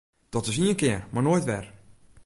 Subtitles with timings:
[0.33, 1.65] Dat is ien kear mar noait wer!